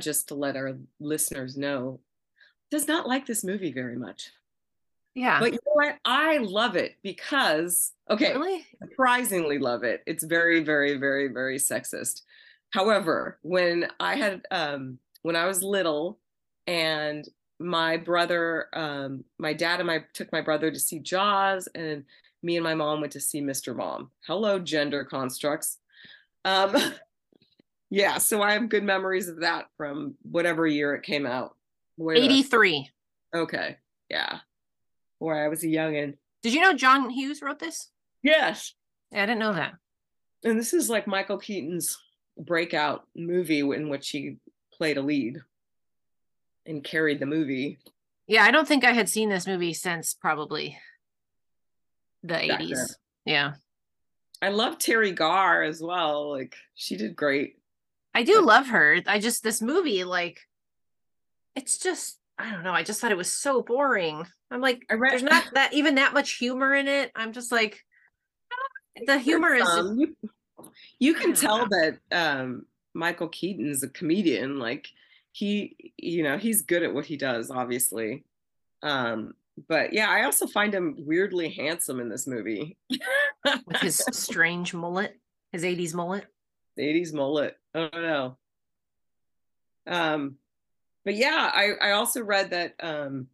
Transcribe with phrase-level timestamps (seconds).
[0.00, 2.00] Just to let our listeners know,
[2.70, 4.30] does not like this movie very much.
[5.14, 5.40] Yeah.
[5.40, 5.98] But you know what?
[6.04, 8.66] I love it because, okay, really?
[8.80, 10.02] surprisingly love it.
[10.06, 12.22] It's very, very, very, very sexist.
[12.70, 16.18] However, when I had, um, when I was little
[16.66, 22.04] and my brother, um, my dad and I took my brother to see Jaws, and
[22.42, 23.76] me and my mom went to see Mr.
[23.76, 24.10] Mom.
[24.26, 25.78] Hello, gender constructs.
[26.44, 26.74] Um,
[27.92, 31.54] yeah, so I have good memories of that from whatever year it came out.
[31.96, 32.88] Where- 83.
[33.34, 33.76] Okay,
[34.08, 34.38] yeah,
[35.18, 36.16] where I was a youngin.
[36.42, 37.90] Did you know John Hughes wrote this?
[38.22, 38.74] Yes,
[39.10, 39.74] Yeah, I didn't know that.
[40.42, 41.98] and this is like Michael Keaton's
[42.38, 44.36] breakout movie in which he
[44.72, 45.38] played a lead
[46.66, 47.78] and carried the movie.
[48.26, 50.78] Yeah, I don't think I had seen this movie since probably
[52.22, 52.68] the Back 80s.
[52.76, 52.86] then.
[53.26, 53.52] Yeah.
[54.40, 56.30] I love Teri Garr as well.
[56.30, 57.56] Like she did great.
[58.14, 59.00] I do love her.
[59.06, 60.40] I just this movie like
[61.54, 62.72] it's just I don't know.
[62.72, 64.26] I just thought it was so boring.
[64.50, 67.10] I'm like read there's not that even that much humor in it.
[67.14, 67.80] I'm just like
[69.06, 70.16] the humor is Um, you,
[70.98, 71.68] you can tell know.
[71.70, 74.58] that um, Michael Keaton's a comedian.
[74.58, 74.88] Like
[75.32, 78.24] he, you know, he's good at what he does, obviously.
[78.82, 79.34] Um,
[79.68, 82.76] but yeah, I also find him weirdly handsome in this movie.
[83.44, 85.18] with his strange mullet,
[85.52, 86.26] his 80s mullet.
[86.76, 87.56] the 80s mullet.
[87.74, 88.36] I don't know.
[89.86, 90.36] Um,
[91.04, 93.28] but yeah, I, I also read that um,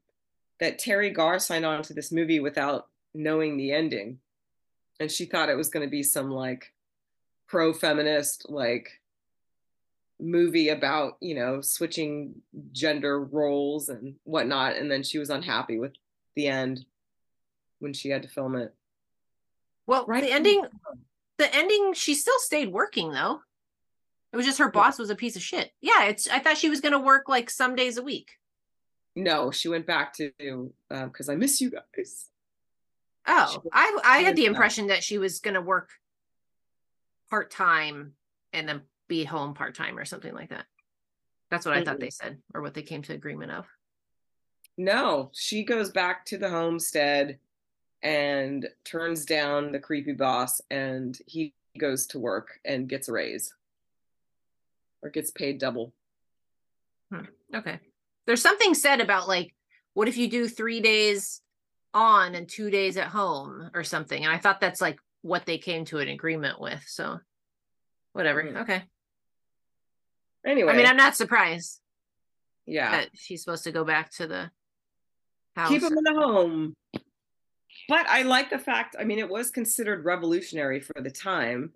[0.61, 4.19] that Teri Garr signed on to this movie without knowing the ending.
[5.00, 6.72] And she thought it was going to be some like
[7.47, 9.00] pro feminist, like
[10.20, 12.34] movie about, you know, switching
[12.72, 14.77] gender roles and whatnot.
[14.77, 15.92] And then she was unhappy with
[16.34, 16.84] the end
[17.78, 18.75] when she had to film it.
[19.87, 20.22] Well, Right.
[20.22, 20.65] the ending
[21.38, 23.41] the ending she still stayed working though.
[24.33, 25.72] It was just her boss was a piece of shit.
[25.81, 28.33] Yeah, it's I thought she was going to work like some days a week.
[29.16, 30.31] No, she went back to
[30.91, 32.27] um, because I miss you guys.
[33.27, 35.91] Oh, I I had the impression that she was going to work
[37.31, 38.15] part time
[38.53, 40.66] and then be home part time or something like that.
[41.50, 43.66] That's what I thought they said or what they came to agreement of.
[44.77, 47.39] No, she goes back to the homestead
[48.03, 53.55] and turns down the creepy boss, and he goes to work and gets a raise
[55.03, 55.92] or gets paid double.
[57.54, 57.81] Okay.
[58.26, 59.54] There's something said about like,
[59.94, 61.41] what if you do three days
[61.94, 64.22] on and two days at home or something?
[64.22, 66.84] And I thought that's like what they came to an agreement with.
[66.86, 67.19] So
[68.12, 68.42] whatever.
[68.42, 68.62] Mm.
[68.62, 68.82] Okay.
[70.47, 71.80] Anyway, I mean, I'm not surprised
[72.66, 74.50] yeah, that she's supposed to go back to the
[75.56, 75.69] house.
[75.69, 76.75] keep him in the home.
[77.88, 81.72] But I like the fact, I mean, it was considered revolutionary for the time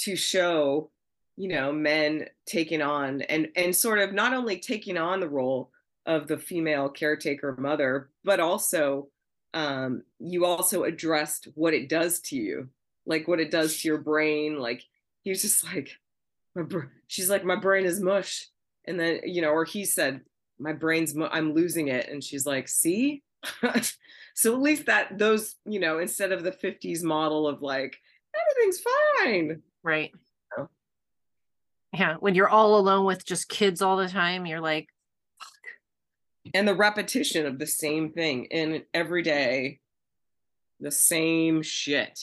[0.00, 0.90] to show,
[1.38, 5.70] you know, men taking on and and sort of not only taking on the role
[6.04, 9.08] of the female caretaker mother, but also
[9.54, 12.68] um, you also addressed what it does to you,
[13.06, 14.58] like what it does to your brain.
[14.58, 14.82] Like
[15.22, 15.90] he was just like,
[16.56, 18.48] my br- she's like, my brain is mush,
[18.84, 20.22] and then you know, or he said,
[20.58, 23.22] my brain's, mu- I'm losing it, and she's like, see.
[24.34, 27.96] so at least that those, you know, instead of the 50s model of like
[28.34, 29.62] everything's fine.
[29.84, 30.10] right.
[31.92, 32.16] Yeah.
[32.20, 34.88] When you're all alone with just kids all the time, you're like,
[35.38, 36.52] Fuck.
[36.54, 39.80] and the repetition of the same thing in every day
[40.80, 42.20] the same shit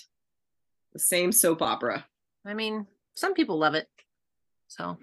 [0.94, 2.06] the same soap opera
[2.46, 3.90] I mean, some people love it.
[4.68, 4.98] So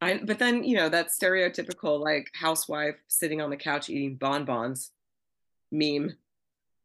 [0.00, 4.92] I, but then you know that stereotypical like housewife sitting on the couch eating bonbons
[5.72, 6.12] meme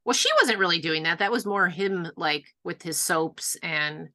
[0.06, 1.20] Well, she wasn't really doing that.
[1.20, 4.10] That was more him, like with his soaps and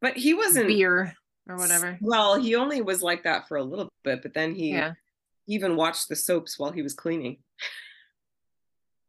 [0.00, 1.14] but he wasn't beer
[1.48, 1.98] or whatever.
[2.00, 4.92] well he only was like that for a little bit but then he Yeah.
[5.46, 7.38] even watched the soaps while he was cleaning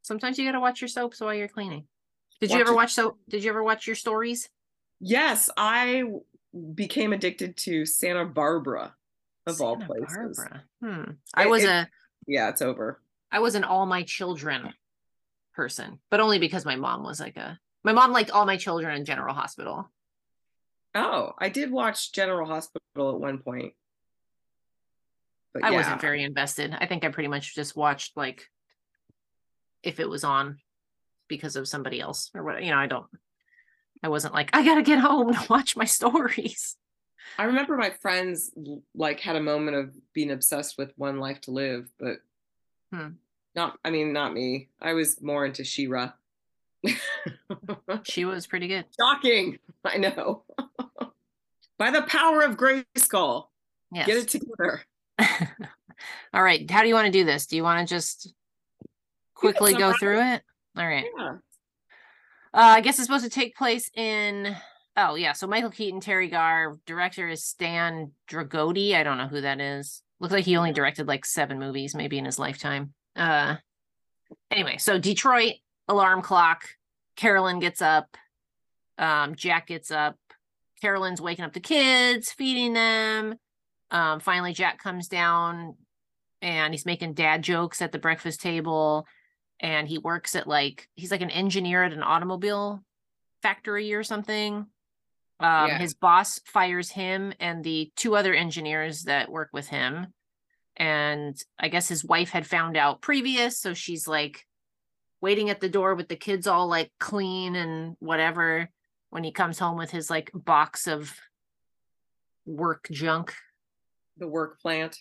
[0.01, 1.85] Sometimes you gotta watch your soaps while you're cleaning.
[2.41, 2.75] Did you ever it.
[2.75, 3.17] watch so?
[3.29, 4.49] Did you ever watch your stories?
[5.01, 6.03] yes i
[6.75, 8.93] became addicted to santa barbara
[9.47, 10.63] of all Santa places Barbara.
[10.83, 11.11] Hmm.
[11.33, 11.89] I It- was it- a
[12.27, 12.99] yeah it's over
[13.31, 14.73] I was an all my children
[15.53, 18.97] person, but only because my mom was like a my mom liked all my children
[18.97, 19.89] in General Hospital.
[20.95, 23.73] Oh, I did watch General Hospital at one point.
[25.53, 26.75] But I yeah, wasn't very invested.
[26.79, 28.49] I think I pretty much just watched like
[29.83, 30.57] if it was on
[31.27, 32.63] because of somebody else or what.
[32.63, 33.07] You know, I don't.
[34.03, 36.75] I wasn't like I gotta get home to watch my stories.
[37.37, 38.51] I remember my friends
[38.95, 42.17] like had a moment of being obsessed with One Life to Live, but
[42.91, 43.09] Hmm.
[43.55, 43.77] not.
[43.85, 44.69] I mean, not me.
[44.81, 46.13] I was more into She-Ra.
[48.03, 48.85] She was pretty good.
[48.99, 49.59] Shocking.
[49.85, 50.43] I know.
[51.77, 53.45] By the power of Grayskull,
[53.91, 54.05] Yes.
[54.07, 54.83] get it together.
[56.33, 56.69] All right.
[56.69, 57.45] How do you want to do this?
[57.47, 58.33] Do you want to just
[59.33, 60.41] quickly go through it?
[60.77, 61.05] All right.
[61.17, 61.31] Yeah.
[62.53, 64.55] Uh, I guess it's supposed to take place in.
[64.97, 68.95] Oh yeah, so Michael Keaton, Teri Garr, director is Stan Dragoti.
[68.95, 70.01] I don't know who that is.
[70.19, 72.93] Looks like he only directed like seven movies, maybe in his lifetime.
[73.15, 73.57] Uh,
[74.51, 75.53] anyway, so Detroit
[75.87, 76.67] alarm clock.
[77.19, 78.15] Carolyn gets up.
[78.97, 80.17] Um, Jack gets up.
[80.81, 83.35] Carolyn's waking up the kids, feeding them.
[83.91, 85.75] Um, finally, Jack comes down,
[86.41, 89.05] and he's making dad jokes at the breakfast table
[89.59, 92.81] and he works at like he's like an engineer at an automobile
[93.41, 94.67] factory or something.
[95.41, 95.77] Um, Yeah.
[95.79, 100.13] his boss fires him and the two other engineers that work with him.
[100.77, 104.45] And I guess his wife had found out previous, so she's like
[105.21, 108.69] waiting at the door with the kids all like clean and whatever
[109.09, 111.13] when he comes home with his like box of
[112.45, 113.33] work junk.
[114.17, 114.97] The work plant.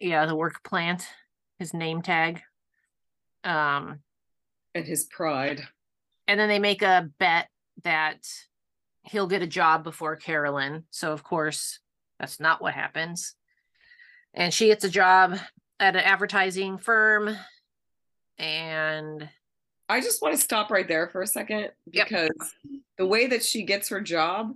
[0.00, 1.06] Yeah, the work plant,
[1.58, 2.42] his name tag.
[3.42, 4.00] Um,
[4.74, 5.62] and his pride.
[6.26, 7.48] and then they make a bet
[7.82, 8.26] that
[9.02, 10.84] he'll get a job before Carolyn.
[10.90, 11.78] So of course,
[12.18, 13.34] that's not what happens.
[14.32, 15.38] And she gets a job
[15.78, 17.36] at an advertising firm
[18.38, 19.28] and
[19.88, 22.08] I just want to stop right there for a second Yep.
[22.08, 22.54] because
[22.96, 24.54] the way that she gets her job,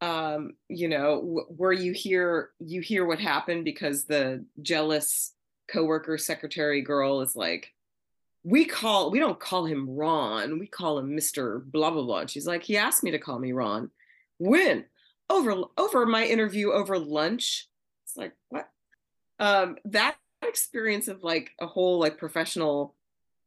[0.00, 5.32] um, you know, wh- where you hear you hear what happened because the jealous
[5.68, 7.72] coworker secretary girl is like,
[8.44, 12.20] we call we don't call him Ron, we call him Mister Blah blah blah.
[12.20, 13.90] And she's like, he asked me to call me Ron.
[14.38, 14.84] When
[15.30, 17.68] over over my interview over lunch.
[18.04, 18.68] It's like what?
[19.38, 22.94] Um, that experience of like a whole like professional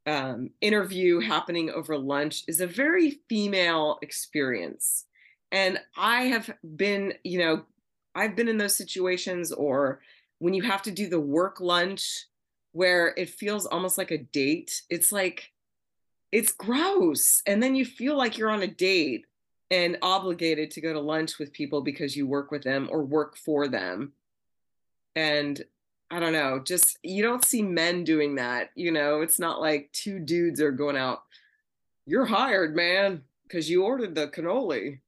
[0.06, 5.06] um, interview happening over lunch is a very female experience.
[5.52, 7.64] And I have been, you know,
[8.14, 10.02] I've been in those situations or
[10.40, 12.26] when you have to do the work lunch
[12.72, 14.82] where it feels almost like a date.
[14.90, 15.52] It's like,
[16.32, 17.42] it's gross.
[17.48, 19.26] And then you feel like you're on a date
[19.72, 23.38] and obligated to go to lunch with people because you work with them or work
[23.38, 24.14] for them.
[25.16, 25.64] And
[26.12, 28.70] I don't know, just you don't see men doing that.
[28.76, 31.24] You know, it's not like two dudes are going out,
[32.06, 35.00] you're hired, man, because you ordered the cannoli.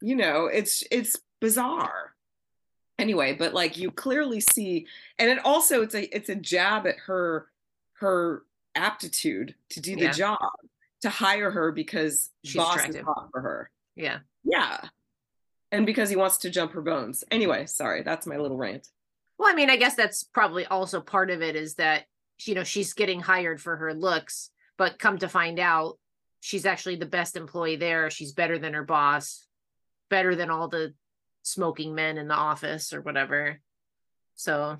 [0.00, 2.14] You know, it's it's bizarre.
[2.98, 4.86] Anyway, but like you clearly see,
[5.18, 7.48] and it also it's a it's a jab at her
[7.94, 8.42] her
[8.74, 10.12] aptitude to do the Yeah.
[10.12, 10.38] job,
[11.02, 13.04] to hire her because She's boss is attractive.
[13.04, 13.70] hot for her.
[13.94, 14.20] yeah.
[14.44, 14.80] Yeah.
[15.72, 17.22] And because he wants to jump her bones.
[17.30, 18.88] Anyway, sorry, that's my little rant.
[19.40, 22.04] Well, I mean, I guess that's probably also part of it is that
[22.44, 25.98] you know she's getting hired for her looks, but come to find out,
[26.40, 28.10] she's actually the best employee there.
[28.10, 29.46] She's better than her boss,
[30.10, 30.92] better than all the
[31.42, 33.60] smoking men in the office or whatever.
[34.34, 34.76] So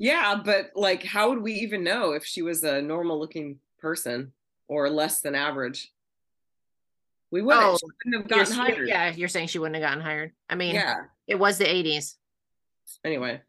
[0.00, 4.32] Yeah, but like, how would we even know if she was a normal looking person
[4.66, 5.92] or less than average?
[7.30, 7.64] We wouldn't.
[7.64, 8.88] Oh, wouldn't have gotten hired.
[8.88, 10.32] yeah, you're saying she wouldn't have gotten hired.
[10.50, 10.96] I mean, Yeah.
[11.28, 12.16] it was the 80s.
[13.04, 13.40] Anyway,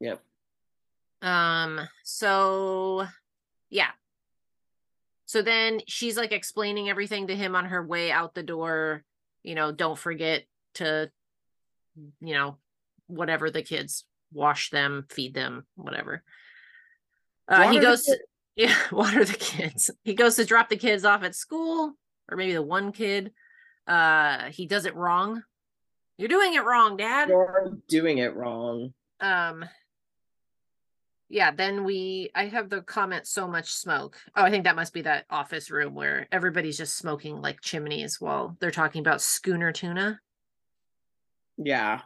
[0.00, 0.22] yep.
[1.22, 3.06] Um, so
[3.70, 3.90] yeah.
[5.26, 9.02] So then she's like explaining everything to him on her way out the door.
[9.42, 11.10] You know, don't forget to,
[12.20, 12.58] you know,
[13.06, 16.22] whatever the kids wash them, feed them, whatever.
[17.48, 18.18] Uh, he goes, to,
[18.56, 19.90] yeah, water the kids.
[20.02, 21.94] He goes to drop the kids off at school,
[22.30, 23.32] or maybe the one kid.
[23.86, 25.42] Uh, he does it wrong.
[26.16, 28.94] You're doing it wrong, Dad You're doing it wrong.
[29.20, 29.64] um
[31.28, 34.92] yeah then we i have the comment so much smoke oh i think that must
[34.92, 39.72] be that office room where everybody's just smoking like chimneys while they're talking about schooner
[39.72, 40.20] tuna
[41.56, 42.00] Yeah.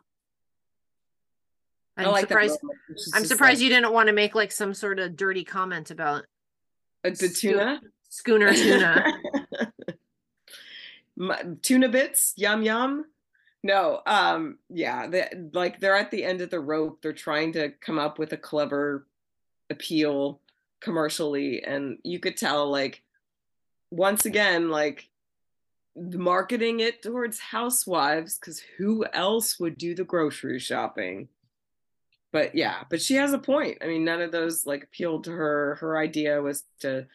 [1.96, 2.62] i'm like surprised that.
[2.62, 2.78] moment.
[2.90, 5.90] It's i'm surprised like, you didn't want to make like some sort of dirty comment
[5.90, 6.24] about
[7.04, 7.80] uh, the tuna.
[8.08, 9.04] schooner tuna
[11.20, 13.04] My- tuna bits, yum yum.
[13.64, 17.02] No, um, yeah, they, like they're at the end of the rope.
[17.02, 19.06] They're trying to come up with a clever
[19.68, 20.40] appeal
[20.80, 23.02] commercially, and you could tell, like,
[23.90, 25.08] once again, like
[25.96, 31.28] marketing it towards housewives, because who else would do the grocery shopping?
[32.30, 33.78] But yeah, but she has a point.
[33.82, 35.76] I mean, none of those like appealed to her.
[35.80, 37.06] Her idea was to,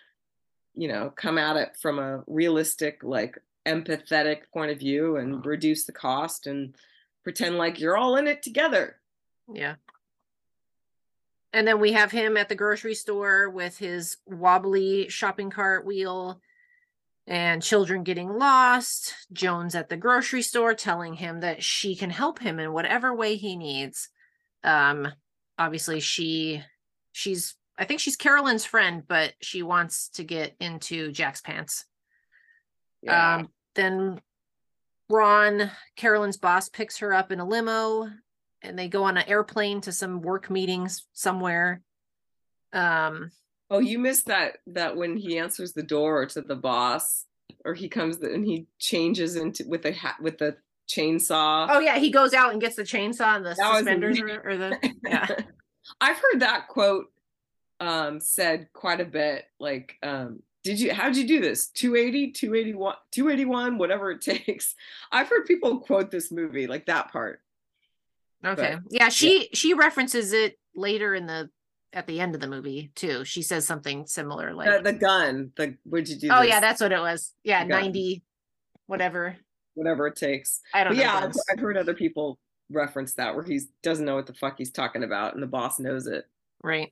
[0.76, 5.86] you know, come at it from a realistic, like empathetic point of view and reduce
[5.86, 6.76] the cost and
[7.24, 8.98] pretend like you're all in it together.
[9.52, 9.76] yeah
[11.54, 16.42] and then we have him at the grocery store with his wobbly shopping cart wheel
[17.28, 19.14] and children getting lost.
[19.32, 23.36] Jones at the grocery store telling him that she can help him in whatever way
[23.36, 24.10] he needs.
[24.64, 25.08] Um,
[25.58, 26.64] obviously, she
[27.12, 31.86] she's I think she's Carolyn's friend, but she wants to get into Jack's pants.
[33.04, 33.36] Yeah.
[33.36, 34.22] Um, then
[35.10, 38.10] Ron, Carolyn's boss, picks her up in a limo
[38.64, 41.82] and they go on an airplane to some work meetings somewhere.
[42.72, 43.32] Um,
[43.70, 47.26] oh, you missed that that when he answers the door to the boss,
[47.66, 50.56] or he comes and he changes into with a hat with the
[50.90, 51.68] chainsaw.
[51.70, 54.58] oh yeah, he goes out and gets the chainsaw and the That suspenders or, or
[54.58, 55.28] the yeah.
[56.00, 57.06] I've heard that quote
[57.80, 59.46] um said quite a bit.
[59.60, 61.68] Like, um, did you how'd you do this?
[61.68, 64.76] 280, 281, 281, whatever it takes.
[65.12, 67.42] I've heard people quote this movie, like that part.
[68.46, 68.78] Okay.
[68.90, 71.50] yeah, she she references it later in the
[71.94, 73.24] at the end of the movie too.
[73.24, 76.50] She says something similar like the, the gun, the would you do Oh this?
[76.50, 77.34] yeah, that's what it was.
[77.44, 78.24] Yeah, 90
[78.88, 79.38] whatever.
[79.76, 80.60] whatever it takes.
[80.74, 81.04] I don't But know.
[81.04, 81.34] yeah, I've.
[81.52, 82.38] I've heard other people
[82.70, 85.80] reference that where he doesn't know what the fuck he's talking about and the boss
[85.80, 86.26] knows it.
[86.64, 86.92] Right.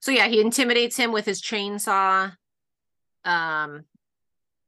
[0.00, 2.32] So yeah, he intimidates him with his chainsaw.
[3.28, 3.84] Um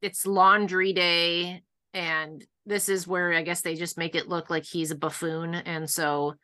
[0.01, 1.61] it's laundry day
[1.93, 5.55] and this is where I guess they just make it look like he's a buffoon
[5.55, 6.35] and so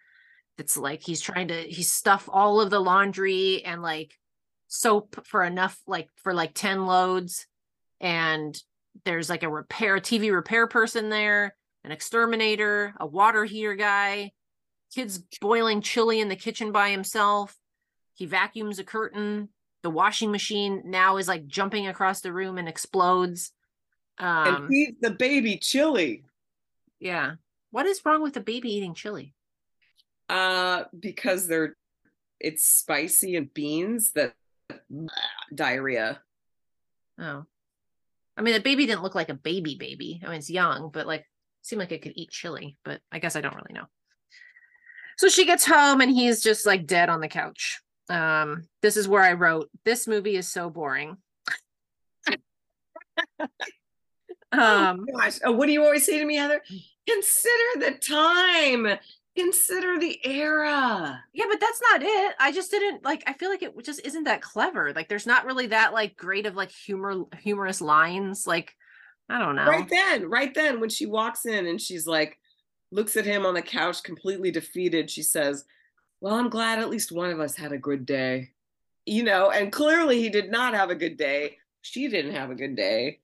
[0.57, 4.13] it's like he's trying to he stuff all of the laundry and like
[4.67, 7.47] soap for enough like for like 10 loads
[8.01, 8.61] and
[9.05, 14.31] there's like a repair a TV repair person there, an exterminator, a water heater guy,
[14.93, 17.55] kids boiling chili in the kitchen by himself.
[18.15, 19.49] He vacuums a curtain.
[19.83, 23.51] The washing machine now is like jumping across the room and explodes.
[24.19, 26.25] and Um, feeds the baby chili.
[26.99, 27.35] yeah.
[27.71, 29.33] What is wrong with the baby eating chili?
[30.29, 31.75] Uh, because they're
[32.39, 34.33] it's spicy and beans that
[35.53, 36.21] diarrhea.
[37.19, 37.45] Oh.
[38.37, 40.21] I mean, the baby didn't look like a baby baby.
[40.23, 41.25] I mean, it's young, but like
[41.61, 43.85] seemed like it could eat chili, but I guess I don't really know.
[45.17, 47.81] So she gets home and he's just like dead on the couch.
[48.09, 51.17] Um, this is where I wrote, this movie is so boring.
[53.39, 53.49] um,
[54.51, 56.61] Oh, gosh, oh, what do you always say to me, Heather?
[57.07, 58.97] Consider the time.
[59.35, 61.23] Consider the era.
[61.33, 62.35] yeah, but that's not it.
[62.39, 64.93] I just didn't like I feel like it just isn't that clever.
[64.93, 68.47] Like there's not really that like great of like humor humorous lines.
[68.47, 68.75] Like,
[69.29, 69.67] I don't know.
[69.67, 72.39] Right then, right then, when she walks in and she's like,
[72.91, 75.65] looks at him on the couch, completely defeated, she says,
[76.21, 78.51] Well, I'm glad at least one of us had a good day.
[79.05, 81.57] You know, and clearly he did not have a good day.
[81.81, 83.19] She didn't have a good day.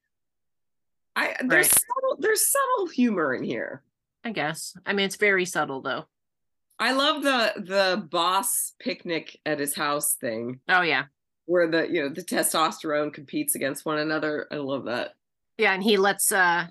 [1.16, 3.84] I there's subtle there's subtle humor in here.
[4.24, 4.76] I guess.
[4.86, 6.06] I mean, it's very subtle though.
[6.80, 11.04] I love the the boss picnic at his house thing Oh yeah.
[11.46, 14.48] where the you know the testosterone competes against one another.
[14.52, 15.14] I love that.
[15.58, 16.68] Yeah, and he lets uh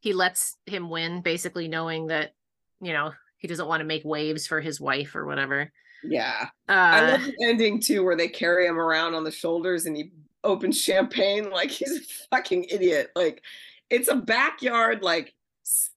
[0.00, 2.34] he lets him win, basically knowing that,
[2.82, 3.12] you know,
[3.44, 5.70] he doesn't want to make waves for his wife or whatever.
[6.02, 6.48] Yeah.
[6.66, 9.94] Uh I love the ending too, where they carry him around on the shoulders and
[9.94, 13.10] he opens champagne like he's a fucking idiot.
[13.14, 13.42] Like
[13.90, 15.34] it's a backyard like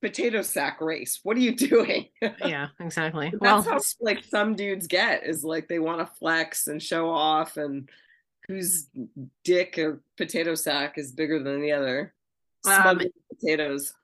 [0.02, 1.20] potato sack race.
[1.22, 2.08] What are you doing?
[2.44, 3.30] yeah, exactly.
[3.30, 6.82] But Well, That's how like some dudes get is like they want to flex and
[6.82, 7.88] show off and
[8.46, 8.88] whose
[9.42, 12.12] dick or potato sack is bigger than the other.
[12.66, 13.00] Um,
[13.30, 13.94] potatoes.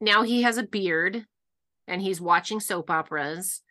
[0.00, 1.26] now he has a beard
[1.86, 3.62] and he's watching soap operas.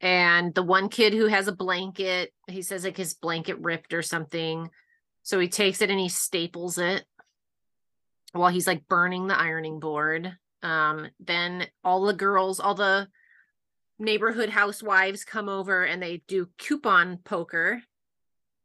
[0.00, 4.02] And the one kid who has a blanket, he says like his blanket ripped or
[4.02, 4.68] something.
[5.22, 7.04] So he takes it and he staples it
[8.32, 10.36] while he's like burning the ironing board.
[10.62, 13.08] Um, then all the girls, all the
[13.98, 17.82] neighborhood housewives come over and they do coupon poker.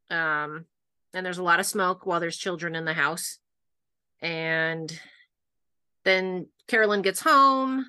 [0.09, 0.65] Um,
[1.13, 3.39] and there's a lot of smoke while there's children in the house.
[4.21, 4.99] And
[6.03, 7.85] then Carolyn gets home.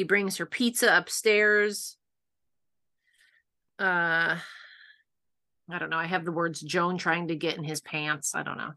[0.00, 1.98] He brings her pizza upstairs.
[3.78, 4.38] Uh
[5.70, 5.98] I don't know.
[5.98, 8.34] I have the words Joan trying to get in his pants.
[8.34, 8.70] I don't know.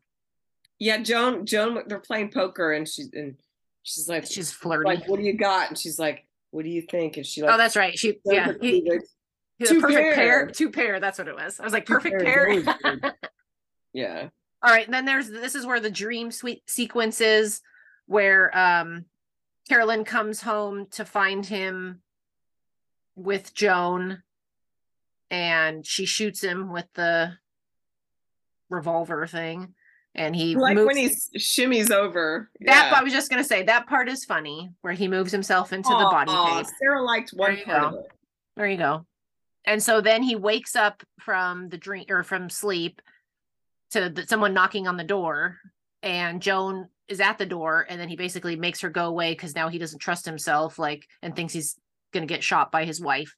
[0.80, 3.38] Yeah, Joan, Joan, they're playing poker and she's and
[3.84, 4.86] she's like, She's flirting.
[5.00, 5.70] like, what do you got?
[5.70, 7.16] And she's like, what do you think?
[7.16, 7.98] And she like, oh, that's right.
[7.98, 8.52] She yeah.
[8.60, 8.82] He,
[9.64, 10.14] two a perfect pair.
[10.16, 10.48] pair.
[10.48, 11.00] Two pair.
[11.00, 11.58] That's what it was.
[11.58, 13.16] I was like, Two perfect pairs, pair.
[13.94, 14.28] yeah.
[14.62, 17.62] All right, and then there's this is where the dream suite sequence is
[18.08, 19.06] where um
[19.68, 22.02] Carolyn comes home to find him
[23.16, 24.22] with Joan
[25.30, 27.34] and she shoots him with the
[28.70, 29.74] revolver thing
[30.16, 32.50] and he Like moves when he shimmies over.
[32.62, 33.00] that yeah.
[33.00, 35.96] I was just gonna say that part is funny where he moves himself into the
[36.12, 36.68] body Aw, cave.
[36.80, 38.12] Sarah liked one There you part of it.
[38.56, 39.06] There you go.
[39.66, 43.02] And so then he wakes up from the dream or from sleep
[43.92, 45.58] to the, someone knocking on the door
[46.04, 49.56] and Joan is at the door and then he basically makes her go away because
[49.56, 51.76] now he doesn't trust himself like and thinks he's
[52.14, 53.36] gonna get shot by his wife.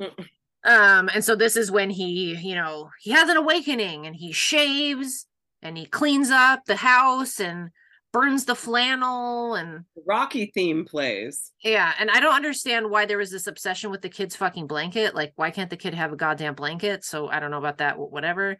[0.00, 0.26] Mm.
[0.64, 4.32] Um, and so this is when he, you know, he has an awakening and he
[4.32, 5.26] shaves
[5.60, 7.70] and he cleans up the house and
[8.12, 11.50] burns the flannel and Rocky theme plays.
[11.64, 15.14] yeah, and I don't understand why there was this obsession with the kid's fucking blanket.
[15.14, 17.04] Like, why can't the kid have a goddamn blanket?
[17.04, 17.98] So I don't know about that.
[17.98, 18.58] Whatever.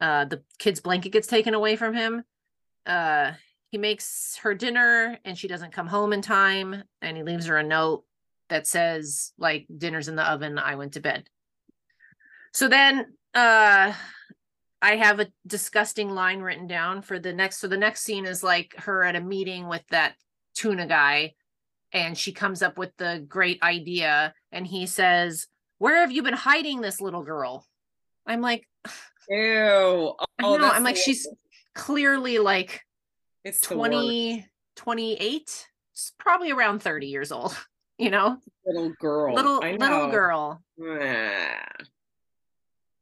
[0.00, 2.22] Uh, the kid's blanket gets taken away from him.
[2.86, 3.32] Uh,
[3.70, 7.56] he makes her dinner and she doesn't come home in time, and he leaves her
[7.56, 8.04] a note
[8.48, 10.58] that says like dinner's in the oven.
[10.58, 11.24] I went to bed.
[12.52, 13.92] So then, uh,
[14.82, 17.58] I have a disgusting line written down for the next.
[17.58, 20.14] So the next scene is like her at a meeting with that
[20.54, 21.34] tuna guy
[21.92, 25.46] and she comes up with the great idea and he says
[25.78, 27.66] where have you been hiding this little girl
[28.26, 28.66] i'm like
[29.28, 30.14] Ew.
[30.40, 30.58] I know.
[30.58, 31.28] I'm like she's
[31.74, 32.84] clearly like
[33.44, 33.90] it's the worst.
[33.92, 37.56] 20 28 s- probably around 30 years old
[37.98, 39.34] you know little girl.
[39.34, 40.62] little little girl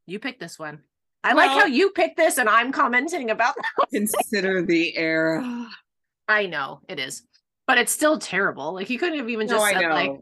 [0.06, 0.80] you picked this one
[1.24, 5.68] i like how you picked this and i'm commenting about that Consider the era.
[6.28, 7.22] i know it is
[7.66, 10.12] but it's still terrible like you couldn't have even No, just said like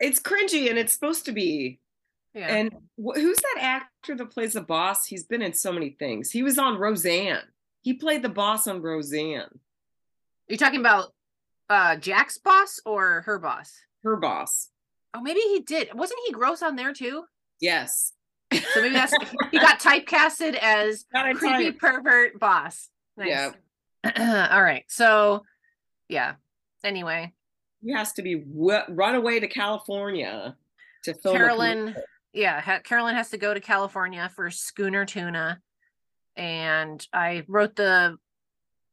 [0.00, 1.78] it's cringy and it's supposed to be.
[2.34, 5.06] yeah And wh- who's that actor that plays the boss?
[5.06, 6.30] He's been in so many things.
[6.32, 7.42] He was on Roseanne.
[7.86, 9.60] He played the boss on Roseanne.
[10.48, 11.12] you're talking about
[11.70, 14.70] uh jack's boss or her boss Her boss.
[15.14, 15.94] Oh, maybe he did.
[15.94, 17.22] Wasn't he gross on there too?
[17.60, 18.12] Yes.
[18.52, 19.14] So maybe that's
[19.52, 21.78] he got typecasted as Got creepy type.
[21.78, 22.88] pervert boss.
[23.16, 23.52] Yeah.
[24.50, 24.84] All right.
[24.88, 25.44] So,
[26.08, 26.34] yeah.
[26.84, 27.32] Anyway,
[27.84, 30.56] He has to be w- run away to California
[31.04, 31.36] to film.
[31.36, 31.94] Carolyn,
[32.32, 35.60] yeah, ha- Carolyn has to go to California for schooner tuna,
[36.36, 38.18] and I wrote the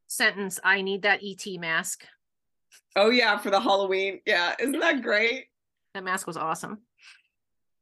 [0.08, 2.06] sentence, "I need that ET mask."
[2.96, 4.22] Oh yeah, for the Halloween.
[4.26, 5.48] Yeah, isn't that great?
[5.94, 6.80] That mask was awesome.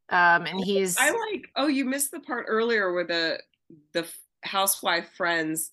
[0.09, 1.49] Um, and he's I like.
[1.55, 3.39] Oh, you missed the part earlier where the
[3.93, 4.05] the
[4.43, 5.71] housewife friends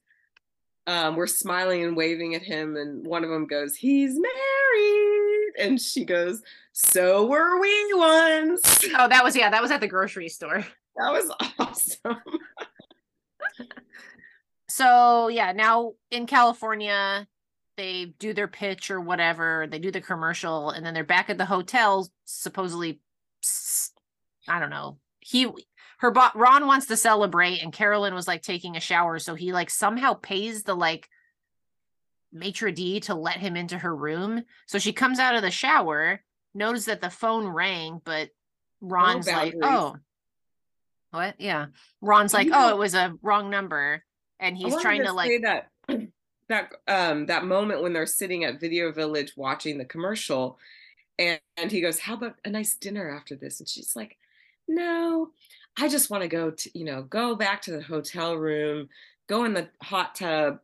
[0.87, 5.81] um, were smiling and waving at him, and one of them goes, "He's married," and
[5.81, 10.29] she goes, "So were we once." oh, that was yeah, that was at the grocery
[10.29, 10.64] store.
[10.96, 12.22] That was awesome.
[14.68, 17.26] so yeah now in california
[17.76, 21.38] they do their pitch or whatever they do the commercial and then they're back at
[21.38, 23.00] the hotel supposedly
[24.48, 25.46] I don't know he
[26.00, 29.52] her bo- ron wants to celebrate and carolyn was like taking a shower so he
[29.52, 31.08] like somehow pays the like
[32.32, 34.42] maitre d to let him into her room.
[34.66, 36.20] So she comes out of the shower
[36.54, 38.30] notices that the phone rang but
[38.80, 39.96] ron's like oh
[41.10, 41.66] what yeah
[42.00, 44.02] ron's like oh it was a wrong number
[44.40, 45.70] and he's trying to like say that
[46.48, 50.58] that um that moment when they're sitting at Video Village watching the commercial,
[51.18, 54.16] and, and he goes, "How about a nice dinner after this?" And she's like,
[54.66, 55.30] "No,
[55.78, 58.88] I just want to go to you know go back to the hotel room,
[59.28, 60.60] go in the hot tub,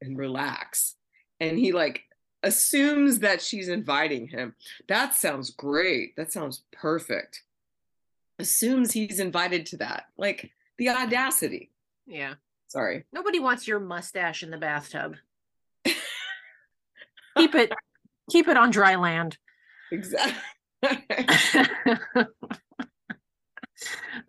[0.00, 0.96] and relax."
[1.40, 2.02] And he like
[2.42, 4.54] assumes that she's inviting him.
[4.88, 6.14] That sounds great.
[6.16, 7.42] That sounds perfect.
[8.38, 10.04] Assumes he's invited to that.
[10.16, 11.70] Like the audacity.
[12.06, 12.34] yeah
[12.68, 13.04] Sorry.
[13.12, 15.16] nobody wants your mustache in the bathtub
[15.84, 17.72] keep it
[18.30, 19.38] keep it on dry land
[19.92, 20.34] Exactly.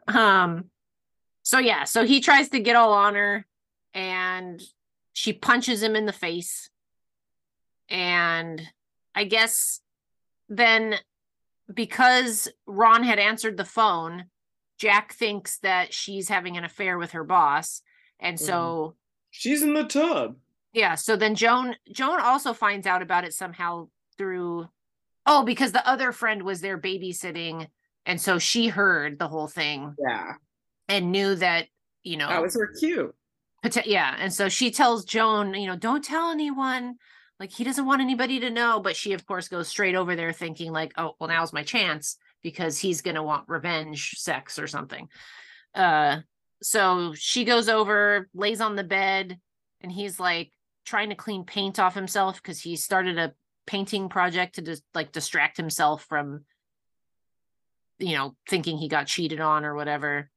[0.08, 0.66] um
[1.42, 3.46] so yeah so he tries to get all on her
[3.94, 4.62] and
[5.14, 6.70] she punches him in the face
[7.90, 8.62] and
[9.16, 9.80] i guess
[10.50, 10.96] then
[11.74, 14.26] because ron had answered the phone
[14.80, 17.82] jack thinks that she's having an affair with her boss
[18.20, 18.96] and so mm-hmm.
[19.38, 20.36] She's in the tub.
[20.74, 24.68] yeah so then joan joan also finds out about it somehow through
[25.26, 27.68] oh because the other friend was there babysitting
[28.06, 30.34] and so she heard the whole thing Yeah.
[30.88, 31.68] and knew that
[32.04, 33.14] you know That was her cue.
[33.86, 36.96] yeah and so she tells joan you know don't tell anyone
[37.40, 40.32] like he doesn't want anybody to know but she of course goes straight over there
[40.32, 45.08] thinking like oh well now's my chance because he's gonna want revenge sex or something.
[45.74, 46.20] Uh
[46.62, 49.40] so she goes over lays on the bed
[49.82, 50.52] and he's like
[50.86, 53.34] trying to clean paint off himself because he started a
[53.66, 56.46] painting project to just like distract himself from
[57.98, 60.30] you know thinking he got cheated on or whatever.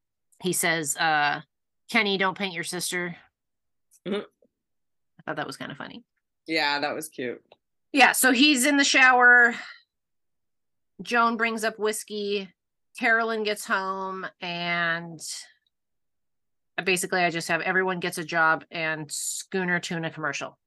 [0.42, 1.42] He says uh
[1.90, 3.16] kenny don't paint your sister.
[4.06, 4.22] Mhm.
[5.18, 6.04] i thought that was kind of funny
[6.48, 7.40] Yeah, that was cute.
[7.92, 9.54] yeah so he's in the shower
[11.02, 12.48] joan brings up whiskey
[12.98, 15.20] carolyn gets home and
[16.84, 20.58] basically I just have everyone gets a job and schooner tuna commercial.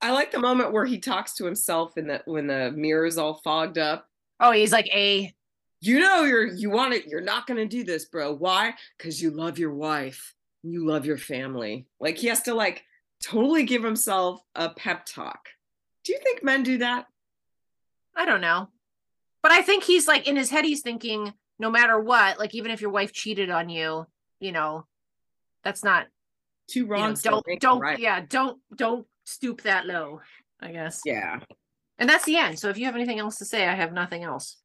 [0.00, 3.18] I like the moment where he talks to himself in that when the mirror is
[3.18, 4.08] all fogged up.
[4.40, 5.32] Oh, he's like a
[5.80, 8.32] You know you're you want it, you're not gonna do this, bro.
[8.34, 8.74] Why?
[8.96, 10.34] Because you love your wife.
[10.62, 11.86] You love your family.
[12.00, 12.84] Like he has to like
[13.22, 15.48] totally give himself a pep talk.
[16.04, 17.06] Do you think men do that?
[18.14, 18.68] I don't know.
[19.42, 22.70] But I think he's like in his head, he's thinking no matter what, like even
[22.70, 24.06] if your wife cheated on you,
[24.40, 24.86] you know,
[25.62, 26.06] that's not
[26.68, 27.98] Two you know, don't don't right.
[27.98, 30.20] yeah, don't don't stoop that low,
[30.60, 31.02] I guess.
[31.04, 31.40] Yeah.
[31.98, 32.58] And that's the end.
[32.58, 34.56] So if you have anything else to say, I have nothing else.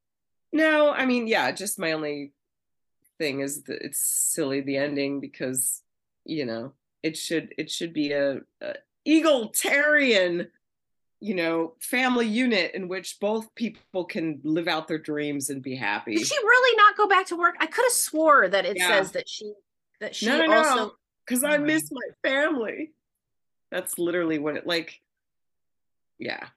[0.53, 2.33] No, I mean, yeah, just my only
[3.17, 5.81] thing is that it's silly the ending because,
[6.23, 8.73] you know, it should it should be a, a
[9.05, 10.47] egalitarian,
[11.19, 15.75] you know, family unit in which both people can live out their dreams and be
[15.75, 16.15] happy.
[16.15, 17.55] Did she really not go back to work?
[17.60, 18.88] I could have swore that it Yeah.
[18.88, 19.53] says that she
[19.99, 20.91] that she no, no, also no,
[21.25, 22.91] because I miss my family.
[23.71, 25.01] That's literally what it like.
[26.19, 26.47] Yeah.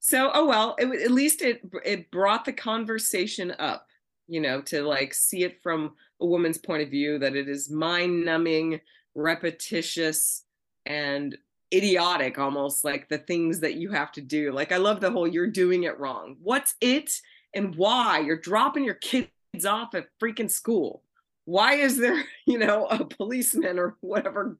[0.00, 3.86] So, oh well, it, at least it it brought the conversation up,
[4.32, 7.70] you know, to like see it from a woman's point of view that it is
[7.70, 8.80] mind-numbing,
[9.14, 10.44] repetitious,
[10.86, 11.36] and
[11.74, 14.52] idiotic almost like the things that you have to do.
[14.52, 16.36] Like I love the whole you're doing it wrong.
[16.42, 17.12] What's it
[17.54, 18.20] and why?
[18.20, 19.28] You're dropping your kids
[19.66, 21.02] off at freaking school
[21.44, 24.58] why is there you know a policeman or whatever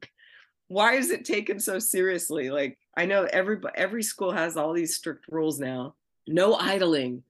[0.67, 4.95] why is it taken so seriously like i know every every school has all these
[4.95, 5.95] strict rules now
[6.27, 7.23] no idling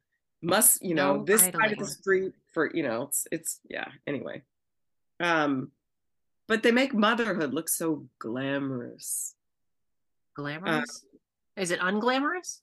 [0.43, 1.79] must you know No this side of idling.
[1.79, 4.41] the street for you know it's it's yeah anyway
[5.19, 5.71] um
[6.47, 9.35] but they make motherhood look so glamorous
[10.35, 11.05] glamorous.
[11.55, 12.61] Is it unglamorous?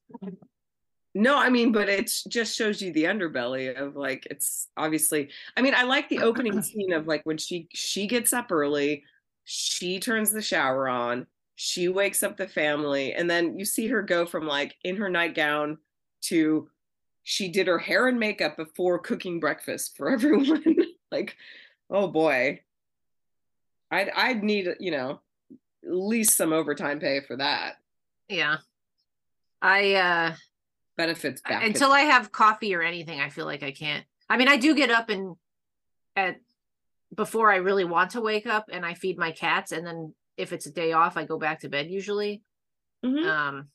[1.14, 5.31] No, I mean, but it just shows you the underbelly of like it's obviously.
[5.57, 9.05] I mean, I like the opening scene of like when she she gets up early,
[9.45, 14.03] she turns the shower on, she wakes up the family, and then you see her
[14.03, 15.79] go from like in her nightgown
[16.23, 16.69] to
[17.22, 20.76] she did her hair and makeup before cooking breakfast for everyone.
[21.11, 21.37] like,
[21.90, 22.61] oh boy,
[23.90, 25.20] I'd I'd need you know
[25.85, 27.76] at least some overtime pay for that.
[28.28, 28.59] Yeah.
[29.62, 30.35] I uh
[30.96, 34.04] Benefits back until I have coffee or anything, I feel like I can't.
[34.28, 35.37] I mean, I do get up and
[36.14, 36.37] at
[37.14, 40.52] before I really want to wake up and I feed my cats and then if
[40.52, 42.42] it's a day off, I go back to bed usually.
[43.04, 43.24] Mhm.
[43.26, 43.68] Um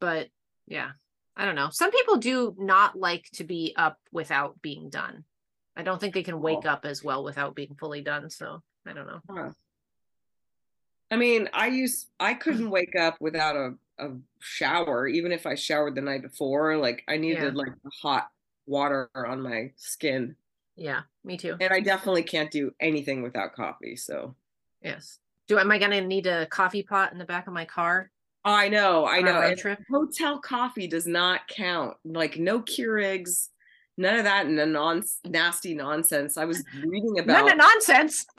[0.00, 0.28] but
[0.66, 0.90] yeah,
[1.36, 1.68] I don't know.
[1.70, 5.24] Some people do not like to be up without being done.
[5.76, 6.70] I don't think they can wake Oh.
[6.70, 9.20] up as well without being fully done, so I don't know.
[9.28, 9.50] Huh.
[11.10, 15.54] I mean, I use I couldn't wake up without a, a shower, even if I
[15.54, 16.76] showered the night before.
[16.78, 17.50] Like I needed Yeah.
[17.54, 18.28] like hot
[18.66, 20.36] water on my skin.
[20.74, 21.56] Yeah, me too.
[21.60, 23.96] And I definitely can't do anything without coffee.
[23.96, 24.34] So
[24.82, 25.18] Yes.
[25.48, 28.10] Do am I gonna need a coffee pot in the back of my car?
[28.46, 29.54] I know, I know.
[29.90, 31.96] hotel coffee does not count.
[32.04, 33.48] Like no Keurigs,
[33.98, 36.36] none of that and non nasty nonsense.
[36.36, 38.24] I was reading None about of nonsense.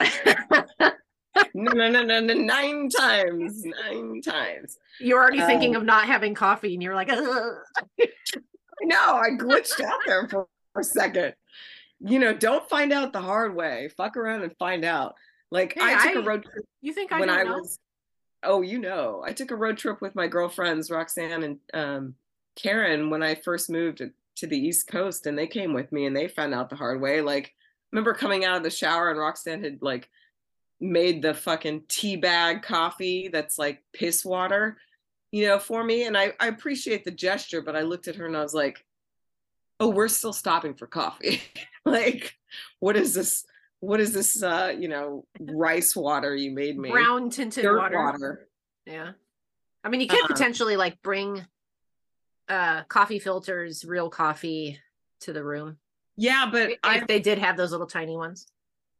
[0.80, 4.78] no, no, no, no, no, nine times, nine times.
[4.98, 7.54] You're already thinking Um, of not having coffee, and you're like, "Ugh."
[8.00, 9.16] I know.
[9.16, 11.34] I glitched out there for, for a second.
[12.00, 13.88] You know, don't find out the hard way.
[13.96, 15.16] Fuck around and find out.
[15.50, 17.58] Like Hey, I took a I- road trip you think I when I know?
[17.58, 17.78] was.
[18.42, 22.14] Oh, you know, I took a road trip with my girlfriends Roxanne and um,
[22.54, 24.12] Karen when I first moved to-
[24.46, 27.20] the East Coast, and they came with me, and they found out the hard way.
[27.20, 27.52] Like,
[27.92, 30.08] remember coming out of the shower and Roxanne had like
[30.80, 34.76] made the fucking tea bag coffee that's like piss water,
[35.32, 36.04] you know, for me.
[36.04, 38.84] And I, I appreciate the gesture, but I looked at her and I was like,
[39.80, 41.40] oh, we're still stopping for coffee.
[41.84, 42.36] like,
[42.80, 43.44] what is this?
[43.80, 46.90] What is this, uh, you know, rice water you made me?
[46.90, 47.96] Brown tinted water.
[47.96, 48.48] water.
[48.86, 49.12] Yeah.
[49.84, 51.46] I mean, you could Uh, potentially like bring
[52.48, 54.80] uh coffee filters, real coffee
[55.20, 55.78] to the room.
[56.16, 58.48] Yeah, but If I've, they did have those little tiny ones.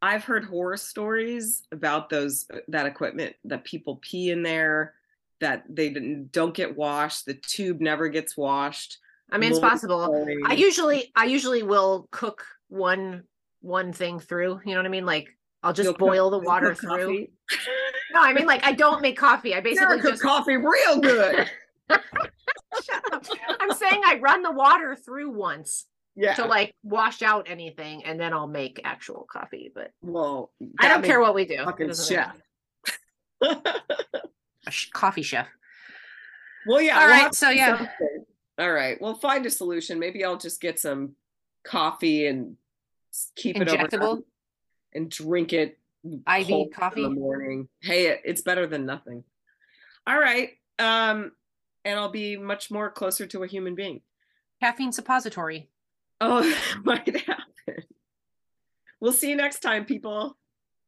[0.00, 4.94] I've heard horror stories about those uh, that equipment that people pee in there,
[5.40, 5.90] that they
[6.30, 8.98] don't get washed, the tube never gets washed.
[9.30, 10.26] I mean, it's possible.
[10.46, 13.24] I usually I usually will cook one
[13.60, 14.60] one thing through.
[14.64, 15.06] You know what I mean?
[15.06, 15.28] Like
[15.62, 17.26] I'll just You'll cook- boil the water through.
[18.12, 19.54] No, I mean like I don't make coffee.
[19.54, 21.50] I basically Sarah cook just coffee real good.
[21.90, 26.34] I'm saying I run the water through once Yeah.
[26.34, 29.70] to like wash out anything and then I'll make actual coffee.
[29.74, 31.64] But well, I don't care what we do.
[31.64, 32.36] Fucking chef.
[33.42, 35.46] A sh- coffee chef.
[36.66, 36.98] well, yeah.
[37.00, 37.78] All we'll right, so yeah.
[37.78, 38.24] something.
[38.58, 39.00] All right.
[39.00, 39.98] We'll find a solution.
[39.98, 41.14] Maybe I'll just get some
[41.64, 42.56] coffee and
[43.36, 44.22] keep it Injectable?
[44.92, 47.04] and drink it IV cold coffee?
[47.04, 47.68] in the morning.
[47.80, 49.24] Hey, it- it's better than nothing.
[50.06, 50.50] All right.
[50.78, 51.32] Um,
[51.84, 54.00] and I'll be much more closer to a human being.
[54.60, 55.68] Caffeine suppository.
[56.20, 57.84] Oh, that might happen.
[59.00, 60.36] We'll see you next time, people.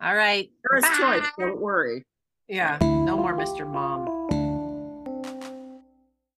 [0.01, 0.51] All right.
[0.69, 1.31] There is choice.
[1.39, 2.05] Don't worry.
[2.49, 2.79] Yeah.
[2.81, 3.71] No more Mr.
[3.71, 4.20] Mom.